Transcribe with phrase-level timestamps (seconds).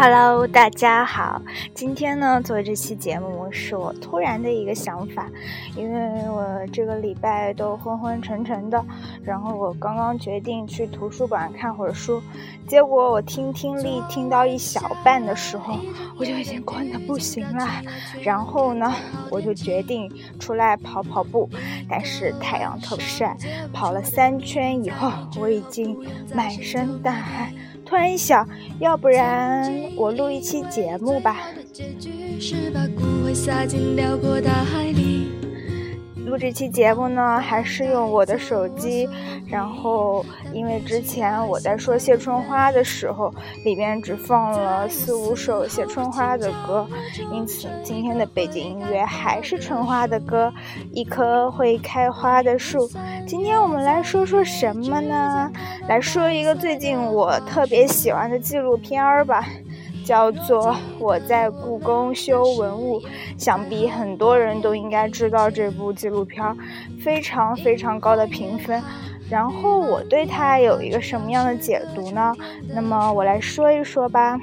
[0.00, 1.42] Hello，大家好。
[1.74, 5.28] 今天呢，做这期节目是我突然的一个想法，
[5.74, 8.80] 因为我这个礼拜都昏昏沉沉的，
[9.24, 12.22] 然后我刚刚决定去图书馆看会儿书，
[12.64, 15.76] 结果我听听力听到一小半的时候，
[16.16, 17.66] 我就已经困得不行了。
[18.22, 18.94] 然后呢，
[19.32, 20.08] 我就决定
[20.38, 21.50] 出来跑跑步，
[21.90, 23.36] 但是太阳特别晒，
[23.72, 25.10] 跑了三圈以后，
[25.40, 25.98] 我已经
[26.32, 27.52] 满身大汗。
[27.88, 28.46] 突然一想，
[28.80, 31.40] 要不然我录一期节目吧。
[36.28, 39.08] 录这期节目呢，还是用我的手机。
[39.48, 43.32] 然后，因为之前我在说谢春花的时候，
[43.64, 46.86] 里面只放了四五首谢春花的歌，
[47.32, 50.52] 因此今天的背景音乐还是春花的歌，
[50.92, 52.86] 《一棵会开花的树》。
[53.26, 55.50] 今天我们来说说什么呢？
[55.88, 59.44] 来说一个最近我特别喜欢的纪录片儿吧。
[60.08, 62.98] 叫做我在故宫修文物，
[63.36, 66.56] 想必很多人都应该知道这部纪录片，
[67.04, 68.82] 非常非常高的评分。
[69.28, 72.34] 然后我对它有一个什么样的解读呢？
[72.74, 74.40] 那么我来说一说吧。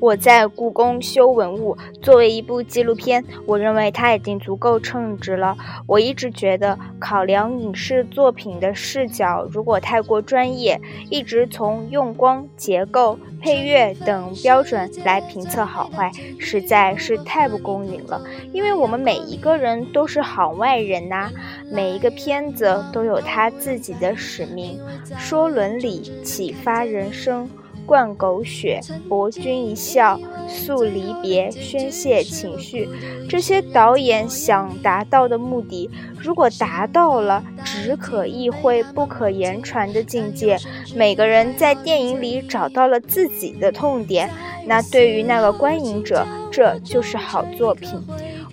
[0.00, 5.56] 我在故宫修文物，作为一部纪录片，我认为它已经足够称职了。
[5.86, 18.22] 我一直觉得，考量影视作品的视角如果太过专业，一直从用光、结构、配乐等标准来评测好坏，实在是太不公允了。
[18.52, 21.28] 因为我们每一个人都是行外人呐，
[21.72, 24.78] 每一个片子都有他自己的使命，
[25.18, 27.50] 说伦理，启发人生。
[27.88, 32.86] 灌狗血，博君一笑，诉离别，宣泄情绪，
[33.26, 35.88] 这些导演想达到的目的，
[36.20, 40.58] 如果达到了只可意会不可言传的境界，
[40.94, 44.28] 每个人在电影里找到了自己的痛点，
[44.66, 47.88] 那对于那个观影者，这就是好作品。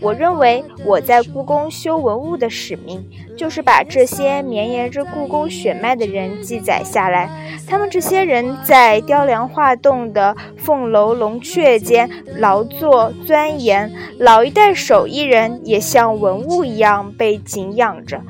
[0.06, 3.04] 我认为我在故宫修文物的使命，
[3.36, 7.28] 就是把这些绵延着故宫血脉的人记载下来。
[7.68, 12.08] 他们这些人在雕梁画栋的凤楼龙阙间
[12.38, 18.22] 劳作钻研，老一代手艺人也像文物一样被敬仰着。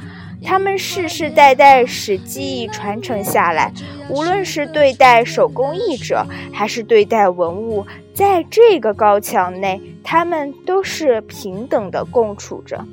[0.45, 3.73] 他们世世代代使技艺传承下来，
[4.09, 12.85] 无论是对待手工艺者，还是对待文物，在这个高墙内，他们都是平等的共处着。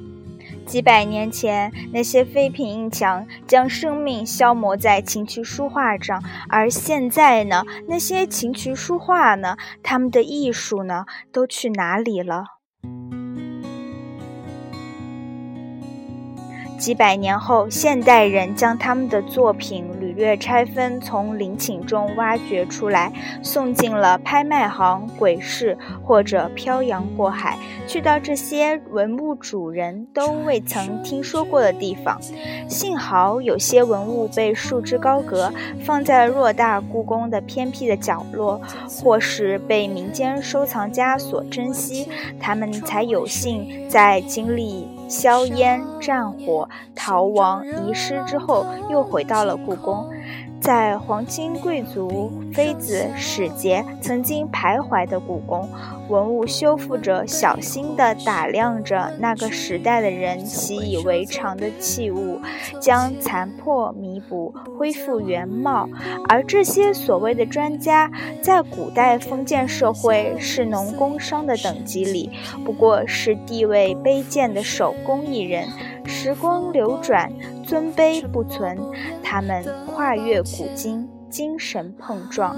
[0.64, 7.64] 几百年前，那些废品硬墙将生命消磨在琴棋书画上，而现在呢？
[7.88, 9.56] 那些琴棋书画呢？
[9.82, 11.04] 他们的艺术呢？
[11.32, 12.44] 都去哪里了？
[16.82, 27.56] 几百年后，现代人将他们的作品屡略拆分，从陵寝中挖掘出来，送进了拍卖行、鬼市，或者漂洋过海，
[27.86, 32.20] 去到这些文物主人都未曾听说过的地方。
[32.68, 35.54] 幸好有些文物被束之高阁，
[35.84, 38.60] 放在偌大故宫的偏僻的角落，
[39.00, 42.08] 或是被民间收藏家所珍惜，
[42.40, 44.88] 他们才有幸在经历。
[45.12, 50.08] 硝烟、战火、逃亡、遗失之后，又回到了故宫。
[50.62, 55.68] 在皇亲贵族、妃子、使节曾经徘徊的故宫，
[56.08, 62.38] 文物修复者小心地打量着那个时代的人习以为常的器物，
[62.80, 65.88] 将残破弥补，恢复原貌。
[66.28, 68.08] 而这些所谓的专家，
[68.40, 72.30] 在古代封建社会士农工商的等级里，
[72.64, 75.66] 不过是地位卑贱的手工艺人。
[76.04, 77.32] 时光流转，
[77.64, 78.76] 尊卑不存，
[79.32, 82.54] 他们跨越古今，精神碰撞。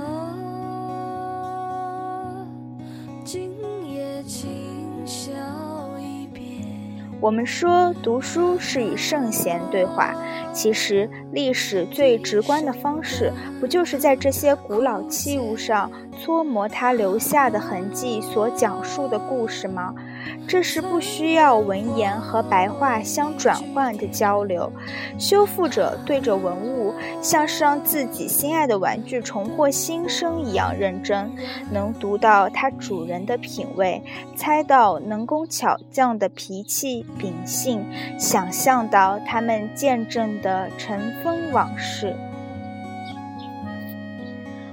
[7.20, 10.16] 我们说读书是与圣贤对话，
[10.52, 15.88] 其实历史最直观的方式，不就是在这些古老器物上
[16.18, 19.94] 搓磨它留下的痕迹所讲述的故事吗？
[20.47, 24.71] 这是不需要文言和白话相转换的交流。
[25.18, 31.30] 修复者对着文物，像是让自己心爱的玩具重获新生一样认真，
[31.71, 34.03] 能读到它主人的品味，
[34.36, 37.84] 猜到能工巧匠的脾气秉性，
[38.18, 42.15] 想象到他们见证的尘封往事。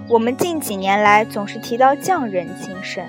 [0.10, 3.06] 我们近几年来总是提到匠人精神。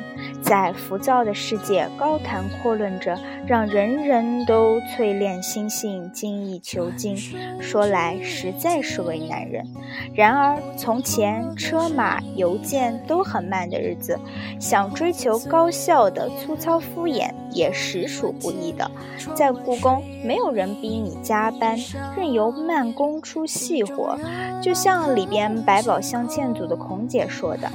[0.52, 7.16] 在浮躁的世界高谈阔论着，让人人都淬炼心性、精益求精。
[7.58, 9.66] 说来实在是为难人。
[10.12, 14.20] 然而从前车马邮件都很慢的日子，
[14.60, 18.90] 想追求高效的粗糙敷衍也实属不易的。
[19.34, 21.78] 在故宫，没有人逼你加班，
[22.14, 24.19] 任由慢工出细活。
[24.60, 27.72] 就像里边百宝箱建组的孔姐说的。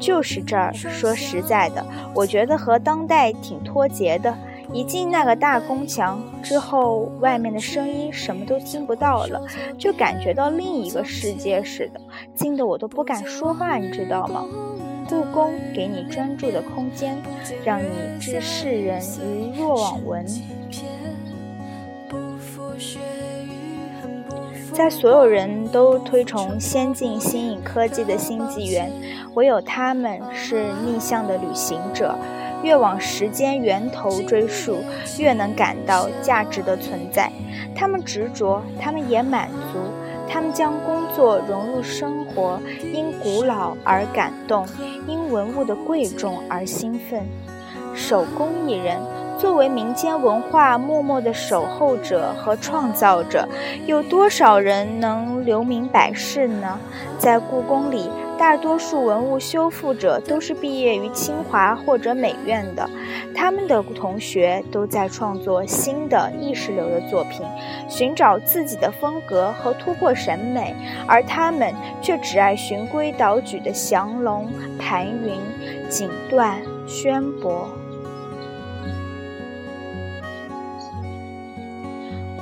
[0.00, 4.34] 就是这儿，说实在的，我觉得和当代挺脱节的。
[4.72, 9.42] 一进那个大宫墙之后，外面的声音什么都听不到了，
[9.76, 12.00] 就感觉到另一个世界似的，
[12.34, 14.44] 静得我都不敢说话，你知道吗？
[15.08, 17.20] 故宫给你专注的空间，
[17.64, 17.88] 让你
[18.20, 20.24] 置世人于若罔闻。
[24.72, 28.90] 在所有人都推崇先进新颖科技的新纪元，
[29.34, 32.16] 唯有他们是逆向的旅行者。
[32.62, 34.76] 越往时间源头追溯，
[35.18, 37.30] 越能感到价值的存在。
[37.74, 39.78] 他们执着，他们也满足。
[40.28, 42.60] 他们将工作融入生活，
[42.92, 44.66] 因古老而感动，
[45.08, 47.26] 因文物的贵重而兴奋。
[47.94, 49.00] 手工艺人。
[49.40, 53.48] 作为民间文化默默的守候者和创造者，
[53.86, 56.78] 有多少人能留名百世呢？
[57.18, 62.86] 在故宫里，大多数文物修复者都是毕业于清华或者美院的，
[63.34, 67.40] 他们的同学都在创作新的意识流的作品，
[67.88, 70.74] 寻找自己的风格和突破审美，
[71.06, 75.40] 而他们却只爱循规蹈矩的降龙、盘云、
[75.88, 76.56] 锦缎、
[76.86, 77.66] 宣博。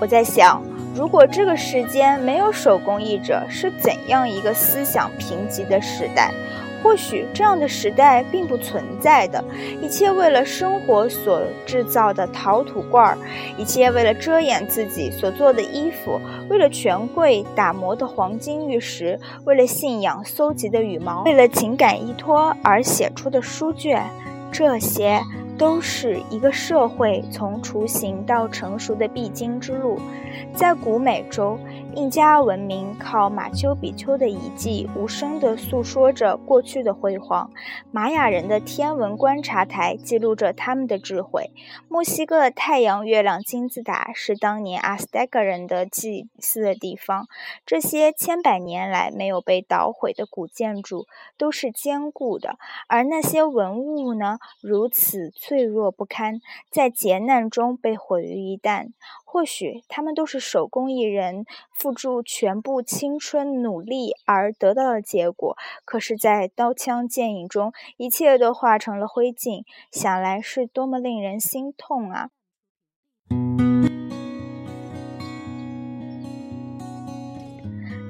[0.01, 0.63] 我在想，
[0.95, 6.33] 如果这个世间没有手工艺者，是怎样一个思想贫瘠的时代？
[6.81, 9.43] 或许这样的时代并不存在的。
[9.83, 13.19] 一切为了生活所制造的陶土罐儿，
[13.57, 24.09] 一切为了遮掩自己所做的衣服，为了权贵打磨的黄金玉石，为了信仰搜集的羽毛，为了情感依托而写出的书卷，
[24.53, 25.21] 这些。
[25.59, 29.99] 都是一个社会从雏形到成熟的必经之路。
[30.55, 31.59] 在古美洲，
[31.95, 37.51] 印加文明靠马丘比丘的遗迹，无声地诉说着过去的辉煌；
[37.91, 41.51] 玛雅人的天文观察台记录着他们的智慧；
[41.89, 47.27] 墨西哥的太阳、月亮金字塔是当年阿斯泰克人的祭祀的地方。
[47.67, 51.07] 这些千百年来没有被捣毁的古建筑
[51.37, 58.89] 都是坚固的，而那些文物呢，如此脆弱不堪，在劫难中被毁于一旦。
[59.31, 61.45] 或许他们都是手工艺人
[61.77, 65.55] 付诸全部青春努力而得到的结果，
[65.85, 69.65] 可是，在刀枪剑影中，一切都化成了灰烬。
[69.93, 72.31] 想来是多么令人心痛啊！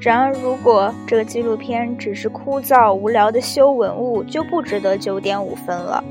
[0.00, 6.04] 然而，如果这个纪录片只是枯燥无聊的修文物，就不值得九点五分了。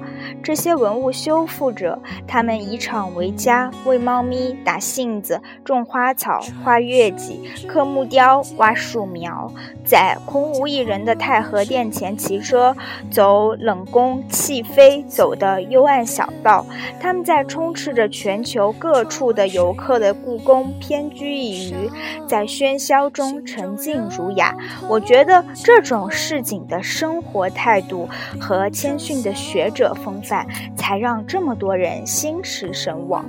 [0.44, 9.51] 这些文物修复者，他们以场为家，喂猫咪，打杏子，种花草，画月季，刻木雕，挖树苗，
[9.85, 12.75] 在空无一人的太和殿前骑车，
[13.09, 16.65] 走冷宫弃妃走的幽暗小道。
[17.00, 21.89] 他们在充斥着全球各处的游客的故宫偏居一隅，
[22.27, 24.56] 在喧嚣中沉静儒雅。
[24.89, 30.16] 我觉得这种市井的生活态度和谦逊的学者风。
[30.21, 33.25] 饭才让这么多人心驰神往。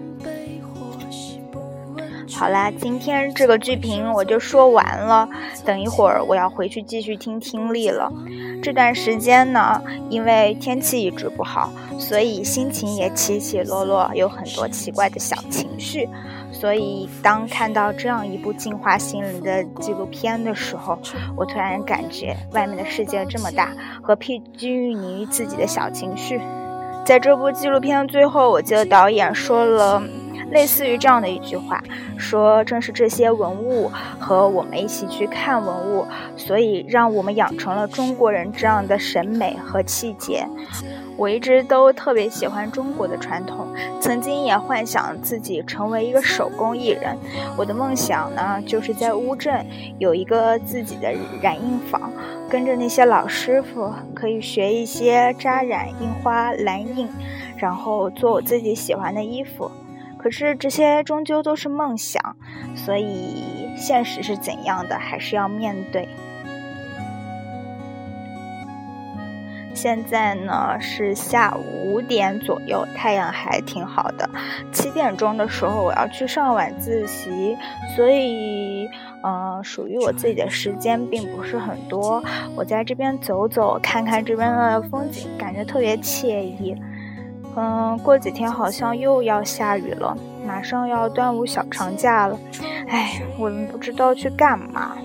[2.31, 5.29] 好啦，今天这个剧评我就说完了。
[5.65, 8.13] 等一会儿我要回去继续听听力了。
[8.63, 16.09] 这段时间呢，因为天气一直不好，所以心情也起起落落，有很多奇怪的小情绪。
[16.53, 20.99] 所以当看到这样一部净化心灵的纪录片的时候，
[21.37, 26.41] 我突然感觉外面的世界这么大，何必拘泥于自己的小情绪？
[27.09, 29.99] 在这部纪录片的最后，我记得导演说了
[30.51, 31.83] 类似于这样的一句话：
[32.19, 40.47] 说正是这些文物和我们一起去看文物，所以让我们养成了中国人这样的审美和气节。
[41.17, 43.67] 我一直都特别喜欢中国的传统，
[44.03, 47.17] 曾经也幻想自己成为一个手工艺人。
[47.57, 49.67] 我的梦想呢，就是在乌镇
[49.99, 51.11] 有一个自己的
[51.41, 52.08] 染印坊。
[52.51, 57.07] 跟着那些老师傅，可以学一些扎染、印花、蓝印，
[57.59, 59.71] 然后做我自己喜欢的衣服。
[60.17, 62.37] 可是这些终究都是梦想，
[62.75, 66.09] 所以现实是怎样的，还是要面对。
[69.75, 74.29] 现在呢是下午五点左右，太阳还挺好的。
[74.73, 77.57] 七点钟的时候我要去上晚自习，
[77.95, 78.89] 所以
[79.23, 82.23] 嗯，属于我自己的时间并不是很多。
[82.55, 86.77] 我在这边走走，看看这边的风景，感觉特别惬意。
[87.57, 92.39] 嗯，过几天好像又要下雨了，马上要端午小长假了，
[92.87, 94.97] 哎，我们不知道去干嘛，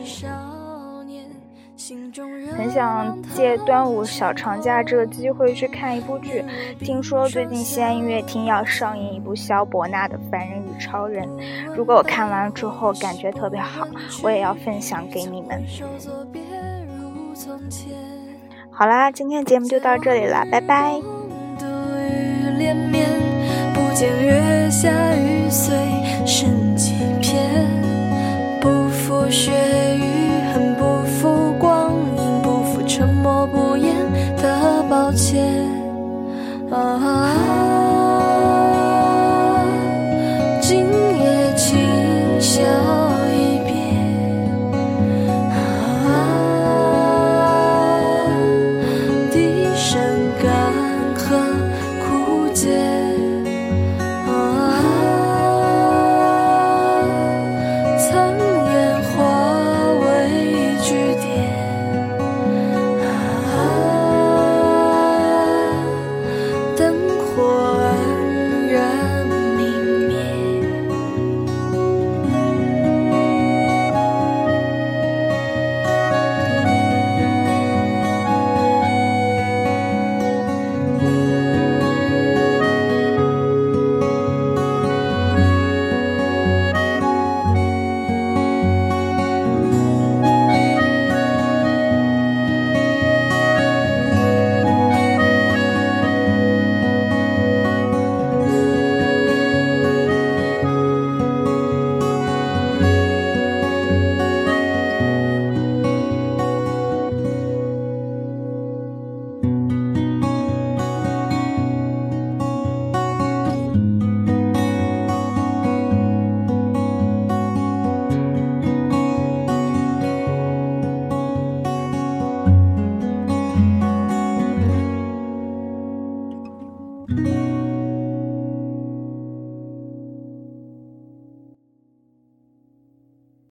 [2.57, 6.43] 很想借端午小长假这个机会去看一部剧。
[6.79, 11.27] 听说最近西安音乐厅要上映一部萧伯纳的《凡人与超人》，
[11.75, 13.87] 如果我看完了之后感觉特别好，
[14.23, 15.63] 我也要分享给你们。
[18.71, 20.93] 好啦，今天节目就到这里了，拜拜。
[23.73, 25.75] 不见月下雨碎
[26.25, 27.67] 剩几片，
[28.59, 29.51] 不负雪
[36.73, 37.42] 啊。